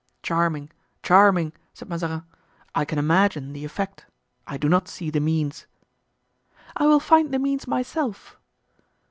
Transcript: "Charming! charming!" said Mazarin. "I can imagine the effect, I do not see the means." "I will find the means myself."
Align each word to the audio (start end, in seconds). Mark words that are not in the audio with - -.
"Charming! 0.23 0.71
charming!" 1.03 1.53
said 1.75 1.87
Mazarin. 1.87 2.23
"I 2.73 2.85
can 2.85 2.97
imagine 2.97 3.53
the 3.53 3.63
effect, 3.63 4.07
I 4.47 4.57
do 4.57 4.67
not 4.67 4.87
see 4.87 5.11
the 5.11 5.19
means." 5.19 5.67
"I 6.75 6.87
will 6.87 6.99
find 6.99 7.31
the 7.31 7.37
means 7.37 7.67
myself." 7.67 8.39